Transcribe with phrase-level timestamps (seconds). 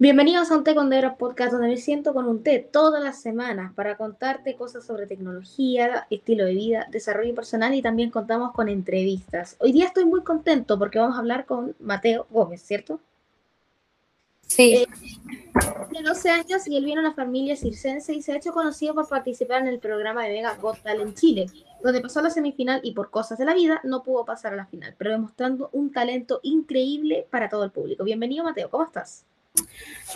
[0.00, 3.20] Bienvenidos a un Té con Debra podcast donde me siento con un té todas las
[3.20, 8.68] semanas para contarte cosas sobre tecnología, estilo de vida, desarrollo personal y también contamos con
[8.68, 9.56] entrevistas.
[9.58, 13.00] Hoy día estoy muy contento porque vamos a hablar con Mateo Gómez, ¿cierto?
[14.46, 14.76] Sí.
[14.76, 14.86] Eh,
[15.90, 18.94] tiene 12 años y él viene de una familia circense y se ha hecho conocido
[18.94, 21.46] por participar en el programa de Mega Got Talent Chile,
[21.82, 24.56] donde pasó a la semifinal y por cosas de la vida no pudo pasar a
[24.56, 28.04] la final, pero demostrando un talento increíble para todo el público.
[28.04, 29.24] Bienvenido Mateo, ¿cómo estás?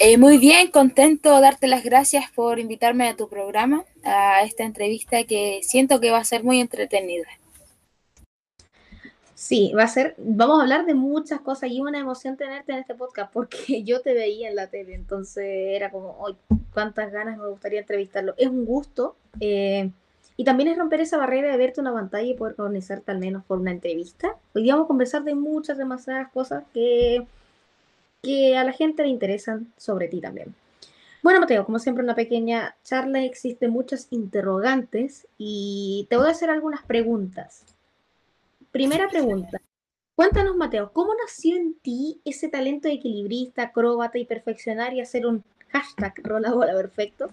[0.01, 4.65] Eh, muy bien, contento de darte las gracias por invitarme a tu programa, a esta
[4.65, 7.29] entrevista que siento que va a ser muy entretenida.
[9.43, 12.79] Sí, va a ser, vamos a hablar de muchas cosas y una emoción tenerte en
[12.79, 16.37] este podcast porque yo te veía en la tele, entonces era como, hoy
[16.73, 18.35] cuántas ganas me gustaría entrevistarlo.
[18.37, 19.91] Es un gusto eh,
[20.37, 23.45] y también es romper esa barrera de verte una pantalla y poder conocerte al menos
[23.45, 24.37] por una entrevista.
[24.55, 27.27] Hoy día vamos a conversar de muchas, demasiadas cosas que
[28.23, 30.55] que a la gente le interesan sobre ti también.
[31.23, 36.51] Bueno, Mateo, como siempre, una pequeña charla, existen muchas interrogantes y te voy a hacer
[36.51, 37.65] algunas preguntas.
[38.71, 39.61] Primera pregunta.
[40.15, 45.27] Cuéntanos, Mateo, ¿cómo nació en ti ese talento de equilibrista, acróbata y perfeccionar y hacer
[45.27, 47.31] un hashtag rola bola perfecto?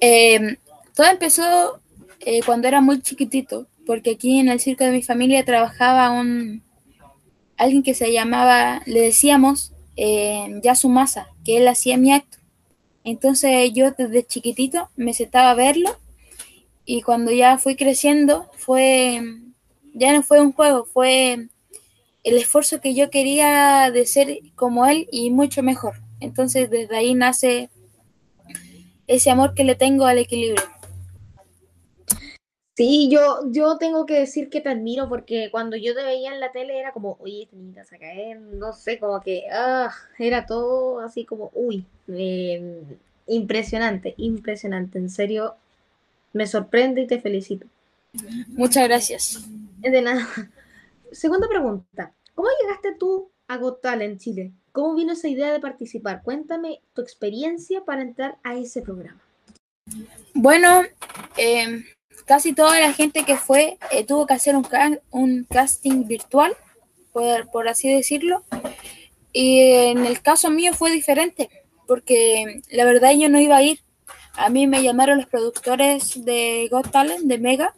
[0.00, 0.56] Eh,
[0.94, 1.80] todo empezó
[2.20, 6.62] eh, cuando era muy chiquitito, porque aquí en el circo de mi familia trabajaba un,
[7.56, 12.38] alguien que se llamaba, le decíamos eh, Yasumasa, que él hacía mi acto.
[13.04, 15.96] Entonces yo desde chiquitito me sentaba a verlo
[16.84, 19.22] y cuando ya fui creciendo fue,
[19.94, 21.48] ya no fue un juego, fue
[22.24, 25.94] el esfuerzo que yo quería de ser como él y mucho mejor.
[26.20, 27.70] Entonces desde ahí nace
[29.06, 30.64] ese amor que le tengo al equilibrio.
[32.76, 36.40] Sí, yo, yo tengo que decir que te admiro porque cuando yo te veía en
[36.40, 40.44] la tele era como, oye, te necesitas a caer, no sé, como que, ah, era
[40.44, 42.82] todo así como, uy, eh,
[43.28, 45.54] impresionante, impresionante, en serio,
[46.34, 47.66] me sorprende y te felicito.
[48.48, 49.46] Muchas gracias.
[49.78, 50.26] De nada.
[51.12, 54.52] Segunda pregunta, ¿cómo llegaste tú a Got Talent Chile?
[54.72, 56.22] ¿Cómo vino esa idea de participar?
[56.22, 59.18] Cuéntame tu experiencia para entrar a ese programa.
[60.34, 60.82] Bueno,
[61.38, 61.84] eh,
[62.26, 64.66] casi toda la gente que fue eh, tuvo que hacer un,
[65.10, 66.54] un casting virtual,
[67.12, 68.44] por, por, así decirlo.
[69.32, 71.48] Y en el caso mío fue diferente,
[71.86, 73.80] porque la verdad yo no iba a ir.
[74.34, 77.74] A mí me llamaron los productores de Got Talent, de Mega,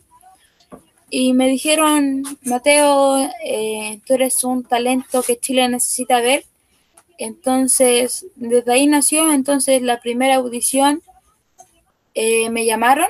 [1.11, 6.45] y me dijeron, Mateo, eh, tú eres un talento que Chile necesita ver.
[7.17, 11.03] Entonces, desde ahí nació, entonces la primera audición
[12.15, 13.09] eh, me llamaron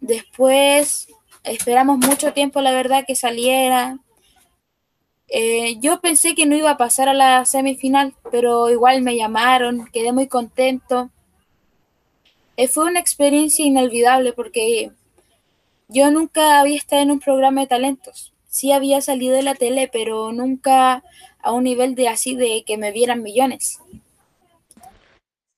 [0.00, 1.08] Después
[1.44, 3.98] esperamos mucho tiempo, la verdad, que saliera.
[5.28, 9.86] Eh, yo pensé que no iba a pasar a la semifinal, pero igual me llamaron,
[9.92, 11.10] quedé muy contento.
[12.56, 14.90] Eh, fue una experiencia inolvidable porque
[15.88, 18.32] yo nunca había estado en un programa de talentos.
[18.48, 21.04] Sí había salido de la tele, pero nunca
[21.40, 23.78] a un nivel de así de que me vieran millones.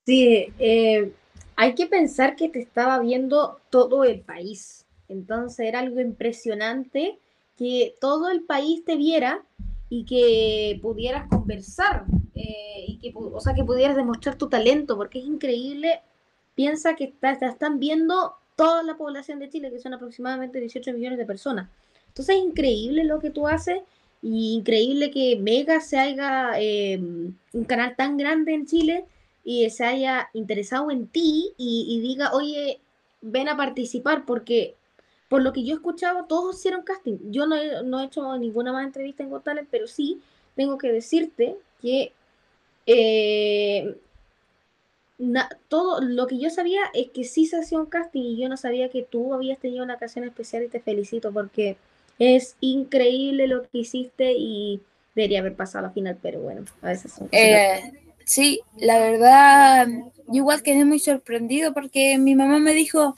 [0.05, 1.13] Sí, eh,
[1.61, 4.87] hay que pensar que te estaba viendo todo el país.
[5.11, 7.19] Entonces era algo impresionante
[7.59, 9.43] que todo el país te viera
[9.91, 15.19] y que pudieras conversar, eh, y que, o sea, que pudieras demostrar tu talento, porque
[15.19, 16.01] es increíble.
[16.55, 21.19] Piensa que te están viendo toda la población de Chile, que son aproximadamente 18 millones
[21.19, 21.69] de personas.
[22.09, 23.83] Entonces es increíble lo que tú haces
[24.23, 29.05] y increíble que Mega se haga eh, un canal tan grande en Chile
[29.45, 32.81] y se haya interesado en ti y, diga, oye,
[33.21, 34.75] ven a participar, porque
[35.29, 37.19] por lo que yo he escuchado, todos hicieron casting.
[37.31, 40.21] Yo no he, no he hecho ninguna más entrevista en Got pero sí
[40.57, 42.13] tengo que decirte que
[42.87, 43.97] eh,
[45.69, 48.57] todo lo que yo sabía es que sí se hacía un casting y yo no
[48.57, 51.77] sabía que tú habías tenido una ocasión especial y te felicito porque
[52.19, 54.81] es increíble lo que hiciste y
[55.15, 58.00] debería haber pasado a la final, pero bueno, a veces son eh,
[58.31, 59.89] Sí, la verdad,
[60.33, 63.17] igual quedé muy sorprendido porque mi mamá me dijo,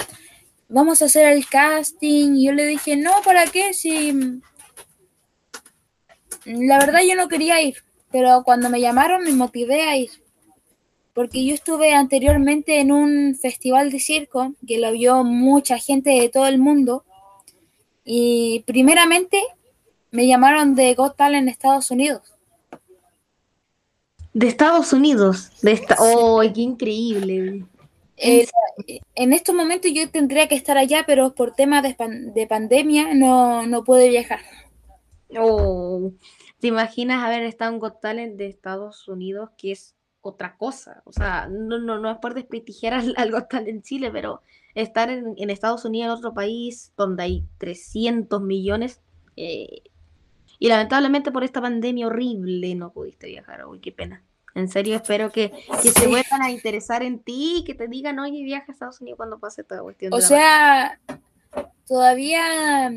[0.70, 3.74] vamos a hacer el casting, y yo le dije, no, ¿para qué?
[3.74, 4.40] Si...
[6.46, 7.76] La verdad yo no quería ir,
[8.10, 10.08] pero cuando me llamaron me motivé a ir,
[11.12, 16.30] porque yo estuve anteriormente en un festival de circo que lo vio mucha gente de
[16.30, 17.04] todo el mundo,
[18.02, 19.42] y primeramente
[20.10, 22.31] me llamaron de Got Talent en Estados Unidos
[24.34, 25.50] de Estados Unidos.
[25.62, 25.96] De esta...
[25.98, 27.64] ¡Oh, qué increíble!
[28.16, 28.46] Eh,
[29.14, 31.96] en estos momentos yo tendría que estar allá, pero por temas de,
[32.34, 34.40] de pandemia no, no puedo viajar.
[35.38, 36.12] Oh,
[36.60, 41.02] ¿Te imaginas haber estado en Got Talent de Estados Unidos, que es otra cosa?
[41.04, 44.42] O sea, no, no, no es por desprestigiar al, al Got Talent en Chile, pero
[44.74, 49.00] estar en, en, Estados Unidos, en otro país donde hay 300 millones,
[49.36, 49.82] eh,
[50.62, 53.66] y lamentablemente por esta pandemia horrible no pudiste viajar.
[53.66, 54.22] Uy, qué pena.
[54.54, 55.50] En serio, espero que,
[55.82, 59.00] que se vuelvan a interesar en ti y que te digan, oye, viaja a Estados
[59.00, 60.14] Unidos cuando pase toda cuestión.
[60.14, 61.00] O sea,
[61.88, 62.92] todavía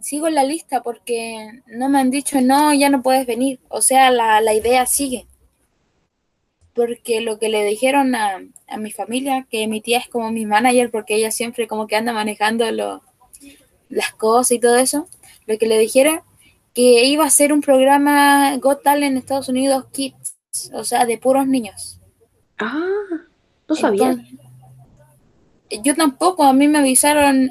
[0.00, 3.58] sigo en la lista porque no me han dicho, no, ya no puedes venir.
[3.66, 5.26] O sea, la, la idea sigue.
[6.72, 8.38] Porque lo que le dijeron a,
[8.68, 11.96] a, mi familia, que mi tía es como mi manager, porque ella siempre como que
[11.96, 13.02] anda manejando lo,
[13.88, 15.08] las cosas y todo eso,
[15.46, 16.20] lo que le dijeron
[16.78, 21.18] que iba a ser un programa Got Talent en Estados Unidos Kids o sea, de
[21.18, 21.98] puros niños.
[22.56, 22.86] Ah,
[23.68, 24.10] no sabía.
[24.10, 24.38] Entonces,
[25.82, 27.50] yo tampoco, a mí me avisaron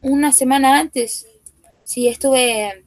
[0.00, 1.26] una semana antes.
[1.82, 2.84] Sí, estuve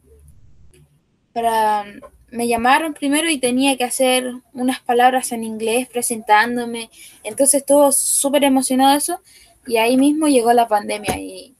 [1.34, 1.84] para
[2.32, 6.90] me llamaron primero y tenía que hacer unas palabras en inglés presentándome.
[7.22, 9.20] Entonces estuvo súper emocionado eso
[9.68, 11.54] y ahí mismo llegó la pandemia y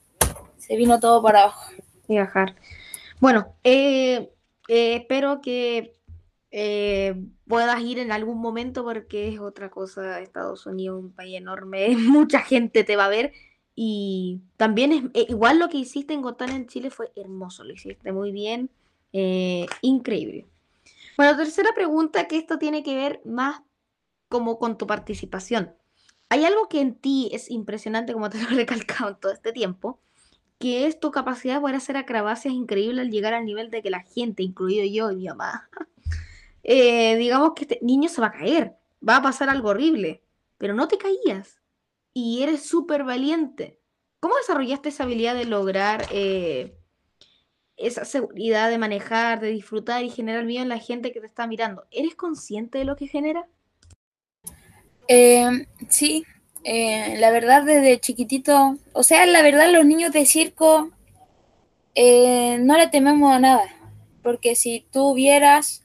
[0.56, 1.70] se vino todo para abajo.
[2.08, 2.54] Viajar.
[3.20, 4.32] Bueno, eh,
[4.68, 5.92] eh, espero que
[6.50, 7.14] eh,
[7.46, 10.20] puedas ir en algún momento porque es otra cosa.
[10.20, 13.32] Estados Unidos, un país enorme, mucha gente te va a ver.
[13.74, 17.72] Y también es eh, igual lo que hiciste en Gotán en Chile fue hermoso, lo
[17.72, 18.70] hiciste muy bien,
[19.82, 20.46] increíble.
[21.16, 23.62] Bueno, tercera pregunta, que esto tiene que ver más
[24.28, 25.74] como con tu participación.
[26.28, 29.52] Hay algo que en ti es impresionante, como te lo he recalcado en todo este
[29.52, 30.00] tiempo,
[30.60, 33.88] que es tu capacidad de poder hacer acrobacias increíbles al llegar al nivel de que
[33.88, 35.70] la gente, incluido yo y mi mamá,
[36.62, 38.76] eh, digamos que este niño se va a caer,
[39.06, 40.22] va a pasar algo horrible,
[40.58, 41.62] pero no te caías
[42.12, 43.80] y eres súper valiente.
[44.20, 46.76] ¿Cómo desarrollaste esa habilidad de lograr eh,
[47.78, 51.46] esa seguridad de manejar, de disfrutar y generar miedo en la gente que te está
[51.46, 51.86] mirando?
[51.90, 53.48] ¿Eres consciente de lo que genera?
[55.08, 56.26] Eh, sí,
[56.64, 60.90] eh, la verdad desde chiquitito, o sea, la verdad los niños de circo
[61.94, 63.64] eh, no le tememos a nada,
[64.22, 65.84] porque si tú vieras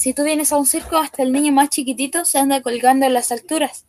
[0.00, 3.12] si tú vienes a un circo, hasta el niño más chiquitito se anda colgando en
[3.12, 3.84] las alturas.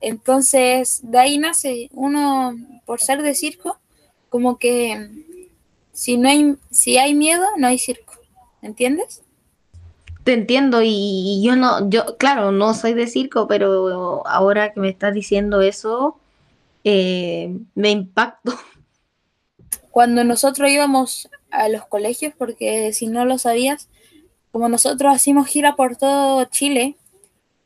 [0.00, 2.56] Entonces, de ahí nace uno,
[2.86, 3.78] por ser de circo,
[4.30, 5.10] como que
[5.92, 8.14] si no hay, si hay miedo, no hay circo.
[8.62, 9.22] ¿Entiendes?
[10.24, 14.88] Te entiendo y, yo no, yo, claro, no soy de circo, pero ahora que me
[14.88, 16.18] estás diciendo eso,
[16.82, 18.54] eh, me impacto.
[19.90, 23.88] Cuando nosotros íbamos a los colegios, porque si no lo sabías,
[24.50, 26.96] como nosotros hacemos gira por todo Chile,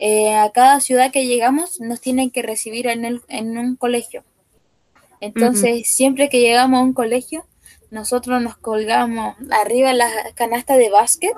[0.00, 4.25] eh, a cada ciudad que llegamos nos tienen que recibir en, el, en un colegio.
[5.20, 5.84] Entonces, uh -huh.
[5.84, 7.46] siempre que llegamos a un colegio,
[7.90, 11.37] nosotros nos colgamos arriba en la canasta de básquet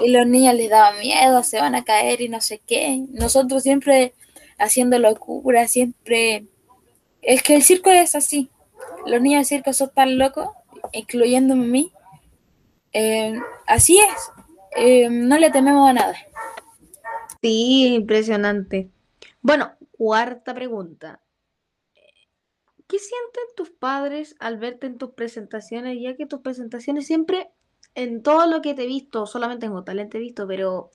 [0.00, 3.04] y los niños les daba miedo, se van a caer y no sé qué.
[3.10, 4.14] Nosotros siempre
[4.58, 6.46] haciendo locura, siempre...
[7.22, 8.50] Es que el circo es así.
[9.06, 10.48] Los niños del circo son tan locos,
[10.92, 11.92] incluyéndome a mí,
[12.94, 13.34] eh,
[13.66, 14.30] así es,
[14.76, 16.14] eh, no le tememos a nada.
[17.42, 18.88] Sí, impresionante.
[19.42, 21.20] Bueno, cuarta pregunta.
[22.86, 25.98] ¿Qué sienten tus padres al verte en tus presentaciones?
[26.00, 27.50] Ya que tus presentaciones siempre,
[27.94, 30.90] en todo lo que te he visto, solamente en Talent te he visto, pero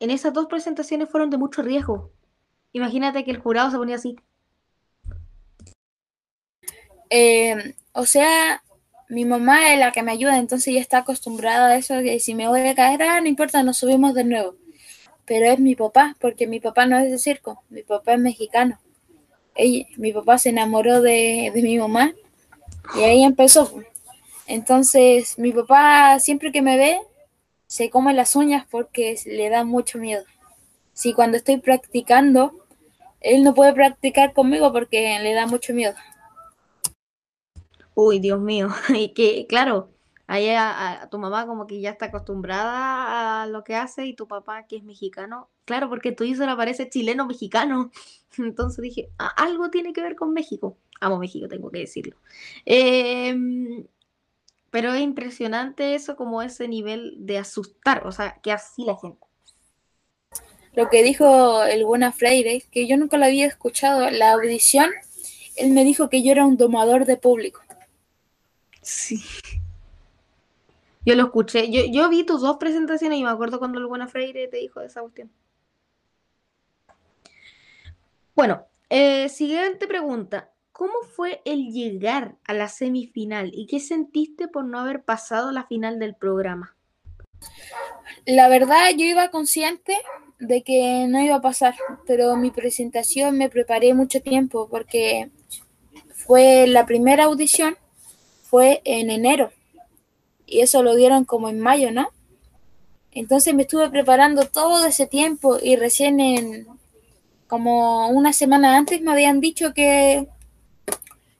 [0.00, 2.10] en esas dos presentaciones fueron de mucho riesgo.
[2.72, 4.16] Imagínate que el jurado se ponía así.
[7.10, 8.62] Eh, o sea,
[9.08, 12.34] mi mamá es la que me ayuda, entonces ella está acostumbrada a eso, que si
[12.34, 14.56] me voy a caer, ah, no importa, nos subimos de nuevo.
[15.26, 18.78] Pero es mi papá, porque mi papá no es de circo, mi papá es mexicano.
[19.96, 22.12] Mi papá se enamoró de, de mi mamá
[22.96, 23.72] y ahí empezó.
[24.46, 26.98] Entonces mi papá siempre que me ve
[27.66, 30.24] se come las uñas porque le da mucho miedo.
[30.92, 32.52] Si cuando estoy practicando,
[33.20, 35.94] él no puede practicar conmigo porque le da mucho miedo.
[37.94, 38.68] Uy, Dios mío.
[38.94, 39.88] Y que, claro,
[40.26, 44.14] ahí a, a, tu mamá como que ya está acostumbrada a lo que hace y
[44.14, 45.48] tu papá que es mexicano.
[45.64, 47.90] Claro, porque tu le parece chileno-mexicano.
[48.38, 50.76] Entonces dije, algo tiene que ver con México.
[51.00, 52.16] Amo México, tengo que decirlo.
[52.66, 53.34] Eh,
[54.74, 59.24] pero es impresionante eso como ese nivel de asustar, o sea, que así la gente.
[60.72, 64.90] Lo que dijo el Buena Freire, que yo nunca lo había escuchado, la audición,
[65.54, 67.62] él me dijo que yo era un domador de público.
[68.82, 69.22] Sí.
[71.06, 71.70] Yo lo escuché.
[71.70, 74.80] Yo, yo vi tus dos presentaciones y me acuerdo cuando el Buena Freire te dijo
[74.80, 75.30] esa cuestión.
[78.34, 80.50] Bueno, eh, siguiente pregunta.
[80.74, 85.64] ¿Cómo fue el llegar a la semifinal y qué sentiste por no haber pasado la
[85.64, 86.76] final del programa?
[88.26, 89.96] La verdad, yo iba consciente
[90.40, 91.76] de que no iba a pasar,
[92.06, 95.30] pero mi presentación me preparé mucho tiempo porque
[96.12, 97.76] fue la primera audición,
[98.42, 99.52] fue en enero
[100.44, 102.08] y eso lo dieron como en mayo, ¿no?
[103.12, 106.66] Entonces me estuve preparando todo ese tiempo y recién en
[107.46, 110.26] como una semana antes me habían dicho que,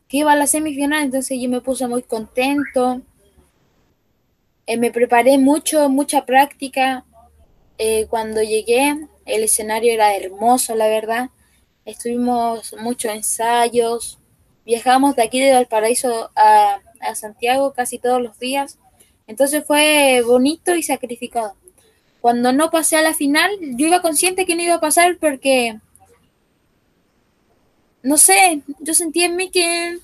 [0.08, 3.02] que iba a la semifinal, entonces yo me puse muy contento.
[4.66, 7.04] Eh, me preparé mucho, mucha práctica.
[7.78, 11.30] Eh, cuando llegué, el escenario era hermoso, la verdad.
[11.84, 14.18] Estuvimos muchos ensayos.
[14.64, 18.78] Viajamos de aquí de Valparaíso a, a Santiago casi todos los días.
[19.26, 21.56] Entonces fue bonito y sacrificado
[22.24, 25.78] cuando no pasé a la final, yo iba consciente que no iba a pasar porque,
[28.04, 29.98] no sé, yo sentí en mí que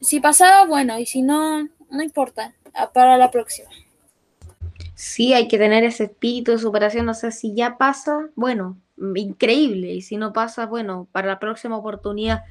[0.00, 2.54] si pasaba, bueno, y si no, no importa,
[2.92, 3.70] para la próxima.
[4.94, 8.76] Sí, hay que tener ese espíritu de superación, o sea, si ya pasa, bueno,
[9.14, 12.42] increíble, y si no pasa, bueno, para la próxima oportunidad.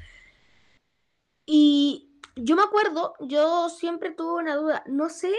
[1.45, 5.33] Y yo me acuerdo, yo siempre tuve una duda, no sé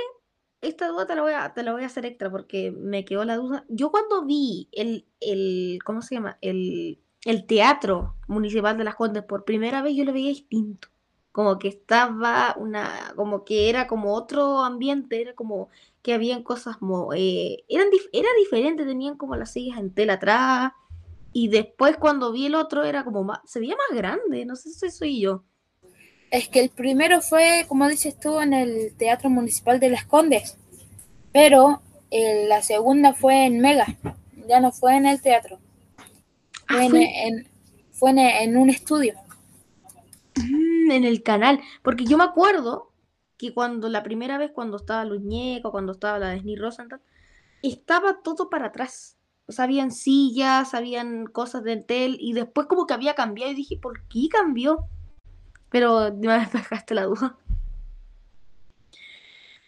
[0.60, 3.24] esta duda te la voy a, te la voy a hacer extra porque me quedó
[3.24, 3.64] la duda.
[3.68, 6.36] Yo cuando vi el, el ¿cómo se llama?
[6.40, 6.98] El,
[7.28, 10.88] el teatro municipal de las Condes por primera vez, yo lo veía distinto.
[11.30, 15.68] Como que estaba una, como que era como otro ambiente, era como
[16.00, 16.78] que habían cosas,
[17.14, 20.72] eh, eran era diferente, tenían como las sillas en tela atrás.
[21.34, 24.70] Y después cuando vi el otro era como más, se veía más grande, no sé
[24.70, 25.44] si soy yo.
[26.30, 30.56] Es que el primero fue, como dices tú, en el Teatro Municipal de Las Condes,
[31.30, 33.98] pero eh, la segunda fue en Mega,
[34.46, 35.58] ya no fue en el teatro.
[36.68, 37.48] Fue, ah, en,
[37.90, 39.14] fue en, un estudio.
[40.36, 42.92] Mm, en el canal, porque yo me acuerdo
[43.36, 47.00] que cuando la primera vez, cuando estaba Luis Ñeco, cuando estaba la Disney Rosenthal,
[47.62, 49.16] estaba todo para atrás.
[49.46, 53.56] O sea, habían sillas, habían cosas de tel, y después como que había cambiado y
[53.56, 54.88] dije, ¿por qué cambió?
[55.70, 57.36] pero me despejaste la duda.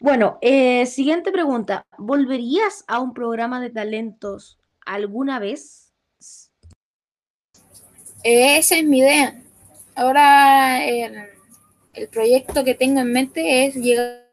[0.01, 1.87] Bueno, eh, siguiente pregunta.
[1.99, 5.90] ¿Volverías a un programa de talentos alguna vez?
[8.23, 9.43] Esa es mi idea.
[9.95, 11.29] Ahora el,
[12.11, 14.27] proyecto que tengo en mente es llegar...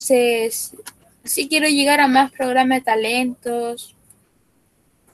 [0.00, 3.96] sí quiero llegar a más programas de talentos.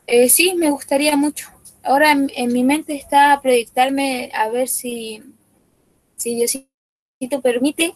[0.07, 1.51] Eh, sí, me gustaría mucho
[1.83, 5.23] ahora en, mi mente está proyectarme a ver si,
[6.17, 7.95] si Diosito permite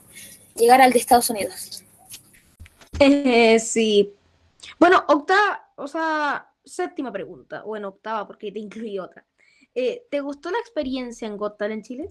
[0.57, 1.81] llegar al de Estados Unidos.
[3.59, 4.15] Sí.
[4.79, 9.27] Bueno, octava, o sea, séptima pregunta, bueno, octava porque te incluí otra.
[9.75, 12.09] Eh, ¿Te gustó la experiencia en Got en Chile?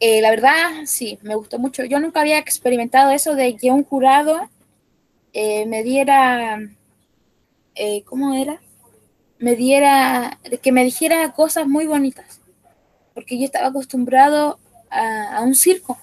[0.00, 1.84] Eh, la verdad, sí, me gustó mucho.
[1.84, 4.50] Yo nunca había experimentado eso de que un jurado
[5.32, 6.58] me diera,
[8.04, 8.60] ¿cómo era?
[9.42, 12.40] me diera, que me dijera cosas muy bonitas,
[13.12, 15.98] porque yo estaba acostumbrado a, un circo.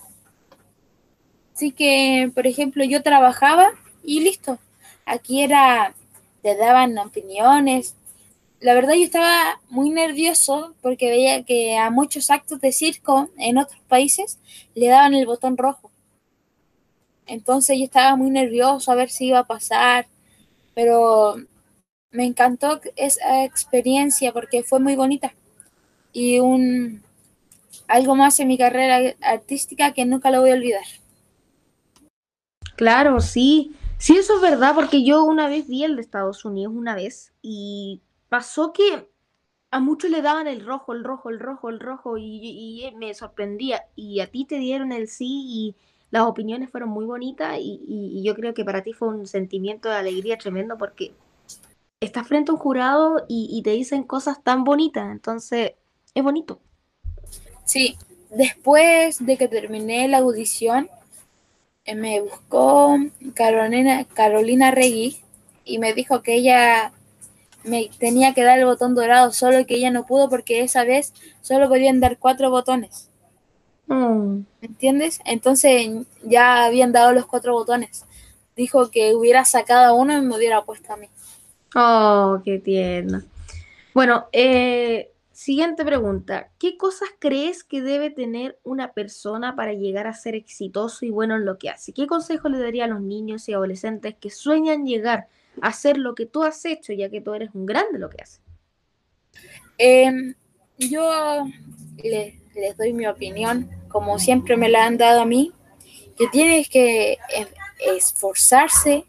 [1.56, 3.72] Así que, por ejemplo, yo trabajaba
[4.04, 4.60] y listo.
[5.10, 5.96] Aquí era,
[6.44, 7.96] te daban opiniones.
[8.60, 13.58] La verdad yo estaba muy nervioso porque veía que a muchos actos de circo en
[13.58, 14.38] otros países
[14.75, 15.89] le daban el botón rojo.
[17.25, 20.06] Entonces yo estaba muy nervioso a ver si iba a pasar,
[20.75, 21.38] pero
[22.12, 25.34] me encantó esa experiencia porque fue muy bonita
[26.13, 27.01] y un
[27.88, 30.86] algo más en mi carrera artística que nunca lo voy a olvidar.
[32.75, 36.74] Claro, sí, sí, eso es verdad, porque yo una vez vi el de Estados Unidos,
[36.75, 39.08] una vez, y pasó que
[39.70, 43.86] a muchos le daban el rojo, el rojo, el rojo, el rojo, y, me sorprendía,
[43.96, 45.75] y a ti te dieron el sí, y
[46.10, 49.88] las opiniones fueron muy bonitas, y, y yo creo que para ti fue un sentimiento
[49.89, 51.13] de alegría tremendo, porque
[52.00, 55.74] estás frente a un jurado y, te dicen cosas tan bonitas, entonces
[56.13, 56.60] es bonito.
[57.65, 57.98] Sí,
[58.29, 60.89] después de que terminé la audición, eh,
[61.96, 62.98] me buscó
[63.34, 65.17] Carolina, Carolina Regui
[65.65, 66.91] y me dijo que ella
[67.63, 71.13] me tenía que dar el botón dorado, solo que ella no pudo porque esa vez
[71.41, 73.10] solo podían dar cuatro botones.
[73.88, 74.41] Mm.
[74.62, 75.19] ¿Entiendes?
[75.25, 75.89] Entonces
[76.24, 78.05] ya habían dado los cuatro botones.
[78.55, 81.08] Dijo que hubiera sacado uno y me hubiera puesto a mí.
[81.75, 83.22] Oh, qué tierno.
[83.93, 85.09] Bueno, eh,
[85.39, 86.50] siguiente pregunta.
[86.60, 91.38] ¿Qué cosas crees que debe tener una persona para llegar a ser exitoso y bueno
[91.38, 91.93] en lo que hace?
[91.93, 95.29] ¿Qué consejo le daría a los niños y adolescentes que sueñan llegar
[95.62, 98.22] a hacer lo que tú has hecho, ya que tú eres un grande lo que
[98.22, 98.41] haces?
[99.77, 100.36] Em,
[100.77, 101.46] yo
[102.03, 105.53] les, les doy mi opinión, como siempre me la han dado a mí,
[106.17, 107.17] que tienes que
[107.79, 109.05] esforzarse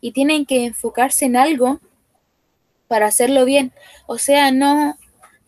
[0.00, 1.78] y tienen que enfocarse en algo
[2.86, 3.74] para hacerlo bien.
[4.06, 4.96] O sea, no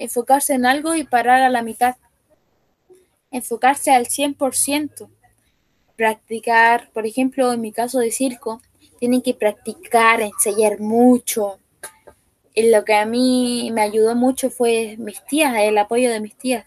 [0.01, 1.97] enfocarse en algo y parar a la mitad.
[3.31, 5.09] Enfocarse al 100%.
[5.95, 8.63] Practicar, por ejemplo, en mi caso de circo,
[8.99, 11.59] tienen que practicar, ensayar mucho.
[12.55, 16.35] Y lo que a mí me ayudó mucho fue mis tías, el apoyo de mis
[16.35, 16.65] tías.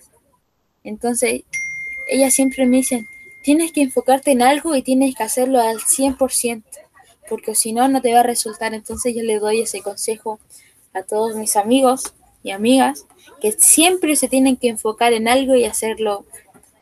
[0.84, 1.42] Entonces,
[2.08, 3.08] ellas siempre me dicen,
[3.44, 6.63] tienes que enfocarte en algo y tienes que hacerlo al 100%,
[7.28, 8.75] porque si no, no te va a resultar.
[8.75, 10.40] Entonces yo le doy ese consejo
[10.94, 13.07] a todos mis amigos y amigas,
[13.41, 16.25] que siempre se tienen que enfocar en algo y hacerlo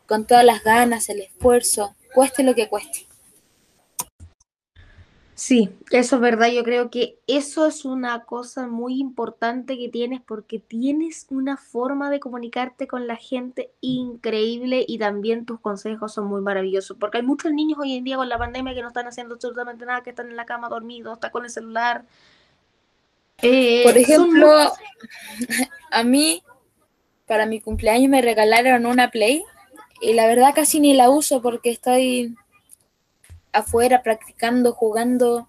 [0.07, 3.07] con todas las ganas, el esfuerzo, cueste lo que cueste.
[5.41, 6.51] Sí, eso es verdad.
[6.51, 12.11] Yo creo que eso es una cosa muy importante que tienes porque tienes una forma
[12.11, 16.95] de comunicarte con la gente increíble y también tus consejos son muy maravillosos.
[16.99, 19.83] Porque hay muchos niños hoy en día con la pandemia que no están haciendo absolutamente
[19.83, 22.05] nada, que están en la cama dormidos, están con el celular.
[23.41, 24.49] Eh, Por ejemplo,
[25.91, 26.43] a mí,
[27.25, 29.43] para mi cumpleaños me regalaron una Play
[30.01, 32.35] y la verdad casi ni la uso porque estoy
[33.51, 35.47] afuera practicando, jugando.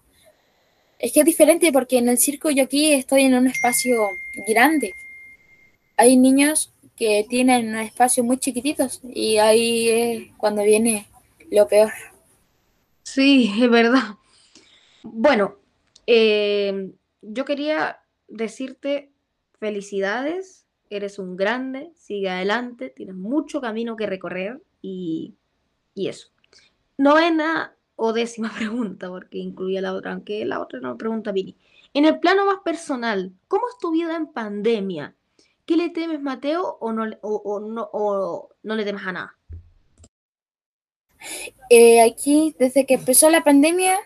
[0.99, 4.09] Es que es diferente porque en el circo yo aquí estoy en un espacio
[4.47, 4.93] grande.
[5.97, 11.07] Hay niños que tienen espacios muy chiquititos y ahí es cuando viene
[11.51, 11.91] lo peor.
[13.03, 14.15] Sí, es verdad.
[15.03, 15.55] Bueno,
[16.07, 19.11] eh, yo quería decirte
[19.59, 25.35] felicidades, eres un grande, sigue adelante, tienes mucho camino que recorrer y,
[25.95, 26.29] y eso.
[26.97, 31.55] Novena o décima pregunta, porque incluye la otra, aunque la otra no pregunta Vini.
[31.93, 35.15] En el plano más personal, ¿cómo es tu vida en pandemia?
[35.65, 39.37] ¿Qué le temes, Mateo, o no, o, no, o no le temes a nada?
[41.69, 43.97] Eh, aquí, desde que empezó la pandemia,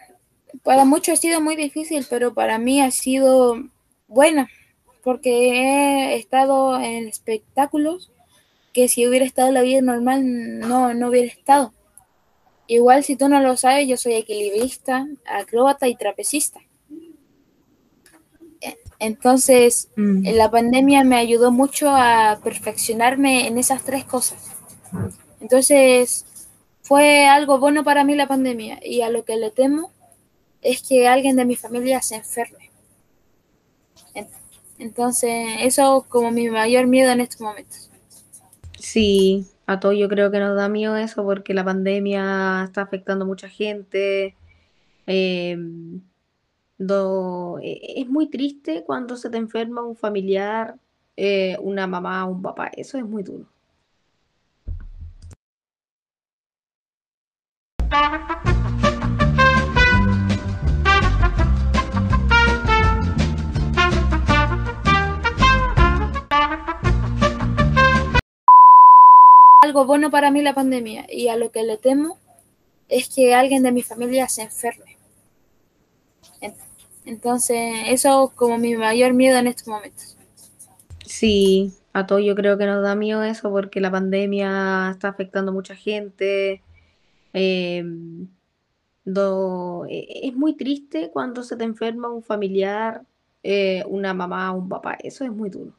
[0.64, 3.58] para muchos ha sido muy difícil, pero para mí ha sido
[4.08, 4.50] buena,
[5.04, 8.12] porque he estado en espectáculos
[8.74, 11.74] que si hubiera estado la vida normal no, no hubiera estado.
[12.68, 16.60] Igual si tú no lo sabes, yo soy equilibrista, acróbata y trapecista.
[18.62, 20.28] E, entonces, mm.
[20.36, 24.52] la pandemia me ayudó mucho a perfeccionarme en esas tres cosas.
[25.40, 26.26] Entonces,
[26.82, 29.92] fue algo bueno para mí la pandemia y a lo que le temo
[30.62, 32.68] es que alguien de mi familia se enferme.
[34.80, 37.90] Entonces, eso como mi mayor miedo en estos momentos.
[38.78, 43.26] Sí, a todos yo creo que nos da miedo eso porque la pandemia está afectando
[43.26, 44.36] a mucha gente.
[45.08, 46.02] Em,
[46.80, 50.76] e, es muy triste cuando se te enferma un familiar,
[51.16, 52.68] eh, una mamá, un papá.
[52.68, 53.48] Eso es muy duro.
[69.78, 72.18] Algo bueno para mí la pandemia y a lo que le temo
[72.90, 74.98] es que alguien de mi familia se enferme.
[77.06, 80.18] Entonces, eso como mi mayor miedo en estos momentos.
[81.06, 85.52] Sí, a todos yo creo que nos da miedo eso porque la pandemia está afectando
[85.52, 86.62] a mucha gente.
[87.34, 88.28] Em,
[89.06, 93.04] e, es muy triste cuando se te enferma un familiar,
[93.44, 94.98] eh, una mamá, un papá.
[95.02, 95.72] Eso es muy duro.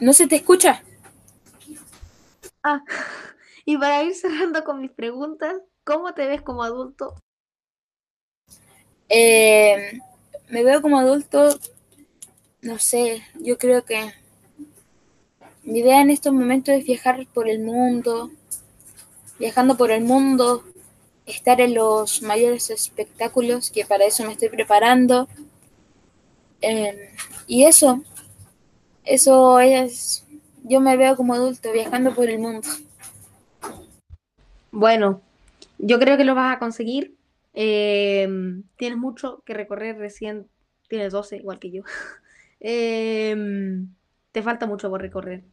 [0.00, 0.82] ¿No se te escucha?
[2.62, 2.84] Ah,
[3.64, 7.14] y para ir cerrando con mis preguntas, ¿cómo te ves como adulto?
[9.08, 9.98] Eh,
[10.48, 11.58] me veo como adulto,
[12.60, 14.12] no sé, yo creo que
[15.62, 18.30] mi idea en estos momentos es viajar por el mundo,
[19.38, 20.64] viajando por el mundo,
[21.26, 25.28] estar en los mayores espectáculos, que para eso me estoy preparando.
[26.60, 27.10] Eh,
[27.46, 28.02] y eso,
[29.08, 30.26] eso es,
[30.64, 32.68] yo me veo como adulto viajando por el mundo.
[34.70, 35.22] Bueno,
[35.78, 37.16] yo creo que lo vas a conseguir.
[37.54, 40.46] Em, tienes mucho que recorrer recién,
[40.88, 41.82] tienes 12 igual que yo.
[42.60, 43.94] Em,
[44.32, 45.44] te falta mucho por recorrer.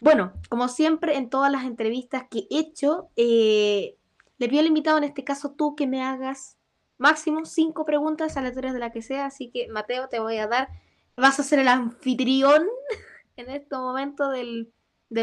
[0.00, 3.96] Bueno, como siempre en todas las entrevistas que he hecho, eh,
[4.38, 6.56] le pido al invitado, en este caso tú, que me hagas
[6.96, 9.26] máximo cinco preguntas aleatorias de la que sea.
[9.26, 10.68] Así que, Mateo, te voy a dar
[11.16, 12.66] vas a ser el anfitrión
[13.36, 14.72] en este momento del,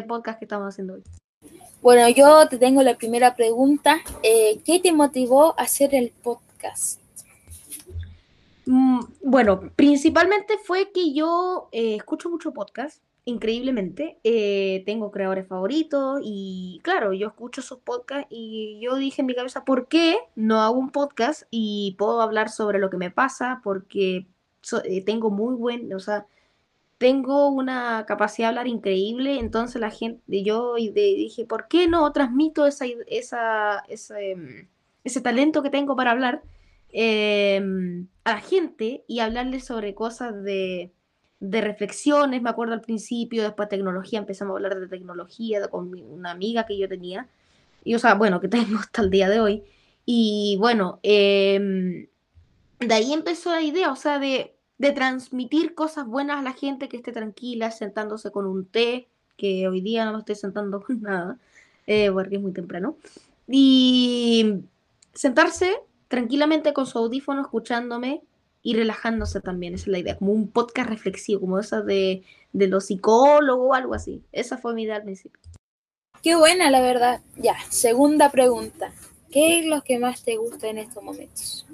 [0.07, 1.03] podcast que estamos haciendo hoy.
[1.81, 3.99] Bueno, yo te tengo la primera pregunta.
[4.23, 7.01] Eh, ¿Qué te motivó a hacer el podcast?
[8.65, 14.19] Mm, bueno, principalmente fue que yo eh, escucho mucho podcast, increíblemente.
[14.23, 19.35] Eh, tengo creadores favoritos y claro, yo escucho sus podcasts y yo dije en mi
[19.35, 23.59] cabeza, ¿por qué no hago un podcast y puedo hablar sobre lo que me pasa?
[23.65, 24.27] Porque
[25.05, 26.25] tengo muy buen, o sea,
[27.03, 32.65] tengo una capacidad de hablar increíble, entonces la gente, yo dije, ¿por qué no transmito
[32.65, 34.67] esa, esa, ese, mm,
[35.03, 36.43] ese talento que tengo para hablar
[36.93, 40.93] em, a la gente y hablarles sobre cosas de,
[41.41, 42.41] de, reflexiones?
[42.41, 46.77] Me acuerdo al principio, después tecnología, empezamos a hablar de tecnología con una amiga que
[46.77, 47.27] yo tenía,
[47.83, 49.63] y o sea, bueno, que tengo hasta el día de hoy.
[50.05, 52.07] Y bueno, em,
[52.87, 56.89] de ahí empezó la idea, o sea, de de transmitir cosas buenas a la gente
[56.89, 61.01] que esté tranquila, sentándose con un té, que hoy día no me estoy sentando con
[61.01, 61.37] nada,
[61.87, 62.97] eh, porque es muy temprano,
[63.47, 64.61] y
[65.13, 68.21] sentarse tranquilamente con su audífono, escuchándome
[68.61, 72.67] y relajándose también, esa es la idea, como un podcast reflexivo, como esa de, de
[72.67, 74.21] los psicólogos o algo así.
[74.31, 75.39] Esa fue mi idea al principio.
[76.21, 77.21] Qué buena, la verdad.
[77.35, 78.93] Ya, segunda pregunta.
[79.31, 81.65] ¿Qué es lo que más te gusta en estos momentos?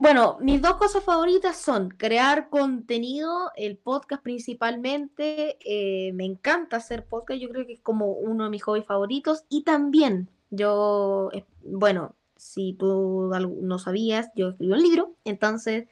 [0.00, 5.58] Bueno, mis dos cosas favoritas son crear contenido, el podcast principalmente.
[5.64, 9.44] Eh, me encanta hacer podcast, yo creo que es como uno de mis hobbies favoritos.
[9.48, 13.28] Y también, yo, eh, bueno, si tú
[13.60, 15.88] no sabías, yo escribí un libro, entonces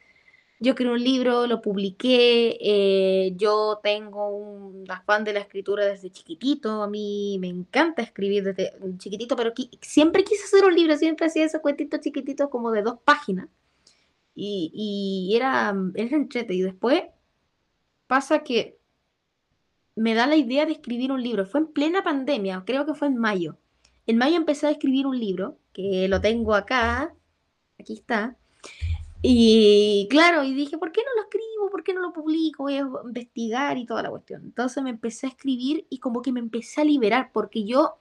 [0.61, 6.11] yo escribí un libro, lo publiqué, eh, yo tengo un afán de la escritura desde
[6.11, 11.27] chiquitito, a mí me encanta escribir desde chiquitito, pero siempre quise hacer un libro, siempre
[11.27, 13.49] hacía esos cuentitos chiquititos como de dos páginas
[14.37, 16.55] y, era, era entrete.
[16.55, 17.03] Y después
[18.07, 18.79] pasa que
[19.97, 21.47] me da la idea de escribir un libro.
[21.47, 23.57] Fue en plena pandemia, creo que fue en mayo.
[24.07, 27.15] En mayo empecé a escribir un libro, que lo tengo acá,
[27.81, 28.37] aquí está.
[29.23, 31.71] Y claro, y dije, ¿por qué no lo escribo?
[31.71, 32.65] ¿Por qué no lo publico?
[32.65, 34.43] Voy a investigar y toda la cuestión.
[34.45, 37.97] Entonces me empecé a escribir y como que me empecé a liberar, porque yo,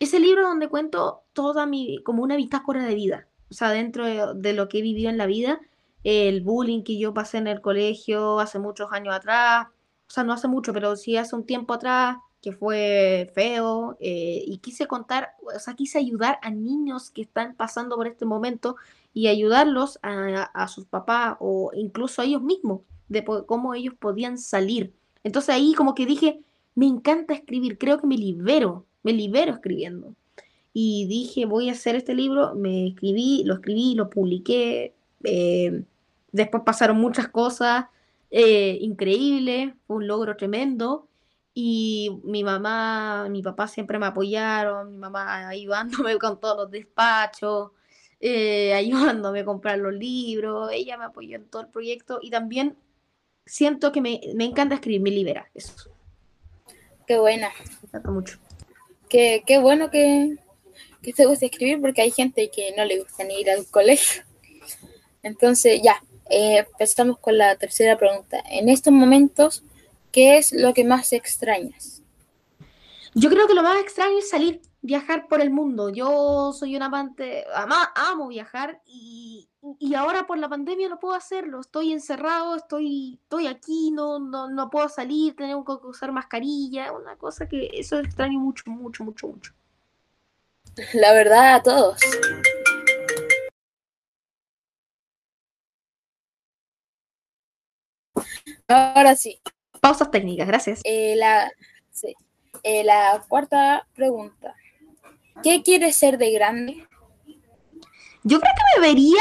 [0.00, 4.52] ese libro donde cuento toda mi, como una bitácora de vida o sea, dentro de,
[4.52, 5.60] lo que he vivido en la vida,
[6.02, 9.68] el bullying que yo pasé en el colegio hace muchos años atrás,
[10.08, 14.42] o sea, no hace mucho, pero sí hace un tiempo atrás, que fue feo, eh,
[14.44, 18.74] y quise contar, o sea, quise ayudar a niños que están pasando por este momento
[19.12, 24.92] y ayudarlos a, sus papás o incluso a ellos mismos, de cómo ellos podían salir.
[25.22, 26.40] Entonces ahí como que dije,
[26.74, 30.12] me encanta escribir, creo que me libero, me libero escribiendo
[30.76, 35.84] y dije, voy a hacer este libro, me escribí, lo escribí, lo publiqué, eh,
[36.32, 37.86] después pasaron muchas cosas
[38.32, 41.06] eh, increíbles, fue un logro tremendo,
[41.54, 47.70] y mi mamá, mi papá siempre me apoyaron, mi mamá ayudándome con todos los despachos,
[48.18, 52.76] eh, ayudándome a comprar los libros, ella me apoyó en todo el proyecto, y también
[53.46, 55.88] siento que me, encanta escribir, me libera eso.
[57.06, 57.50] Qué buena.
[57.82, 58.38] Me encanta mucho.
[59.08, 60.38] Qué, qué bueno que,
[61.04, 64.22] que te gusta escribir porque hay gente que no le gusta ni ir al colegio.
[65.22, 68.42] Entonces, ya, eh, empezamos con la tercera pregunta.
[68.50, 69.62] En estos momentos,
[70.10, 72.02] ¿qué es lo que más extrañas?
[73.14, 75.90] Yo creo que lo más extraño es salir, viajar por el mundo.
[75.90, 77.44] Yo soy un amante,
[77.94, 81.60] amo viajar y, y, ahora por la pandemia no puedo hacerlo.
[81.60, 87.16] Estoy encerrado, estoy, estoy aquí, no, no, no puedo salir, tengo que usar mascarilla, una
[87.16, 89.52] cosa que eso extraño mucho, mucho, mucho, mucho.
[90.92, 92.00] La verdad a todos.
[98.68, 99.40] Ahora sí.
[99.80, 100.80] Pausas técnicas, gracias.
[100.84, 101.52] Eh, la,
[102.62, 104.54] eh, la cuarta pregunta.
[105.42, 106.88] ¿Qué quieres ser de grande?
[108.22, 109.20] Yo creo que me vería,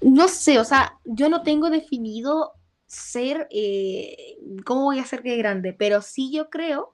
[0.00, 2.52] no sé, o sea, yo no tengo definido
[2.86, 6.93] ser, eh, cómo voy a ser de grande, pero sí yo creo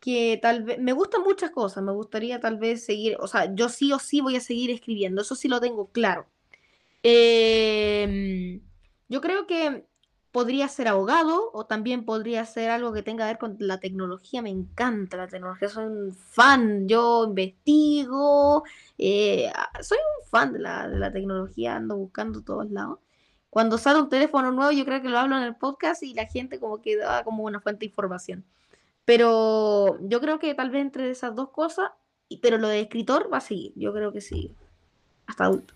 [0.00, 3.68] que tal vez, me gustan muchas cosas, me gustaría tal vez seguir, o sea, yo
[3.68, 6.26] sí o sí voy a seguir escribiendo, eso sí lo tengo claro.
[7.02, 8.60] Em,
[9.08, 9.86] yo creo que
[10.32, 14.42] podría ser abogado o también podría ser algo que tenga que ver con la tecnología,
[14.42, 18.64] me encanta la tecnología, soy un fan, yo investigo,
[18.98, 22.98] eh, soy un fan de la, de la tecnología, ando buscando todos lados.
[23.50, 26.26] Cuando sale un teléfono nuevo, yo creo que lo hablo en el podcast y la
[26.26, 28.44] gente como que da como una fuente de información.
[29.08, 31.92] Pero yo creo que tal vez entre esas dos cosas,
[32.42, 34.52] pero lo de escritor va a seguir, yo creo que sí,
[35.26, 35.72] hasta adulto.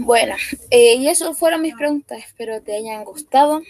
[0.00, 0.34] Bueno,
[0.72, 3.62] eh, y eso fueron mis preguntas, espero te hayan gustado.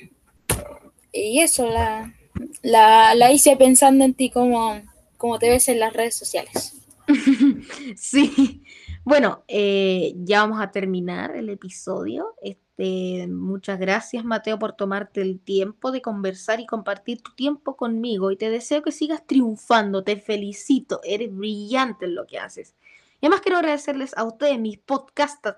[1.13, 2.15] Y eso la,
[2.63, 4.81] la, hice pensando en ti como
[5.19, 6.77] como te ves en las redes sociales.
[7.95, 8.63] sí,
[9.07, 12.35] bueno, eh, ya vamos a terminar el episodio.
[12.43, 18.33] Este, muchas gracias, Mateo, por tomarte el tiempo de conversar y compartir tu tiempo conmigo.
[18.33, 20.03] Y te deseo que sigas triunfando.
[20.03, 20.99] Te felicito.
[21.05, 22.75] Eres brillante en lo que haces.
[23.21, 25.55] Y además quiero agradecerles a ustedes, mis podcasts,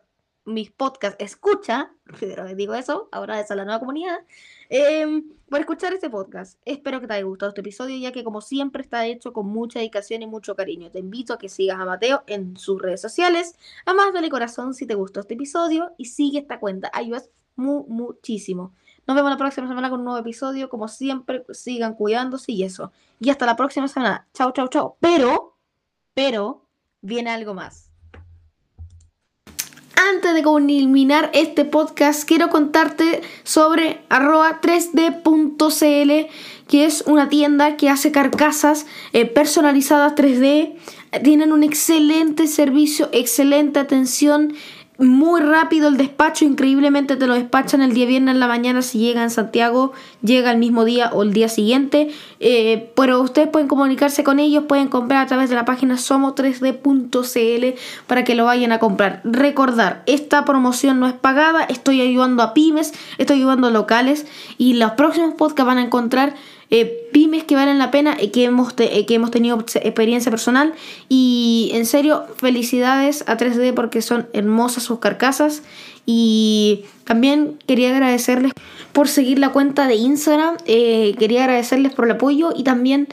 [0.49, 1.93] mis podcast escucha,
[2.57, 4.19] digo eso, ahora es a la nueva comunidad,
[4.71, 6.59] eh, por escuchar este podcast.
[6.65, 9.79] Espero que te haya gustado este episodio, ya que como siempre está hecho con mucha
[9.79, 10.91] dedicación y mucho cariño.
[10.91, 13.55] Te invito a que sigas a Mateo en sus redes sociales.
[13.87, 16.91] Además, dale corazón si te gustó este episodio y sigue esta cuenta.
[16.93, 18.73] Ayudas muchísimo.
[19.07, 20.69] Nos vemos la próxima semana con un nuevo episodio.
[20.69, 22.93] Como siempre, sigan cuidándose y eso.
[23.21, 24.29] Y hasta la próxima semana.
[24.35, 24.97] Chao, chao, chao.
[25.01, 25.57] Pero,
[26.15, 26.67] pero,
[27.01, 27.88] viene algo más.
[29.99, 36.31] Antes de culminar este podcast, quiero contarte sobre arroba 3D.cl,
[36.69, 40.77] que es una tienda que hace carcasas eh, personalizadas 3D.
[41.25, 44.55] Tienen un excelente servicio, excelente atención
[44.99, 48.99] muy rápido el despacho, increíblemente te lo despachan el día viernes en la mañana si
[48.99, 53.69] llega en Santiago, llega el mismo día o el día siguiente, eh, pero ustedes pueden
[53.69, 58.73] comunicarse con ellos, pueden comprar a través de la página somo3d.cl para que lo vayan
[58.73, 59.21] a comprar.
[59.23, 64.27] Recordar, esta promoción no es pagada, estoy ayudando a pymes, estoy ayudando a locales
[64.59, 66.35] y los próximos podcasts van a encontrar
[66.71, 70.75] eh, pymes que valen la pena y que hemos, eh, que hemos tenido experiencia personal.
[71.09, 75.63] Y en serio, felicidades a 3D porque son hermosas sus carcasas.
[76.05, 78.53] Y también quería agradecerles
[78.93, 80.57] por seguir la cuenta de Instagram.
[80.67, 83.09] Eh, quería agradecerles por el apoyo y también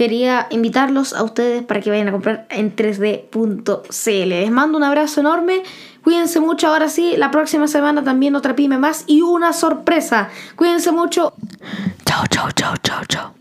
[0.00, 4.28] quería invitarlos a ustedes para que vayan a comprar en 3D.cl.
[4.30, 5.62] Les mando un abrazo enorme.
[6.02, 10.30] Cuídense mucho, ahora sí, la próxima semana también otra pyme más y una sorpresa.
[10.56, 11.34] Cuídense mucho.
[12.06, 13.39] Chao, chao, chao, chao, chao.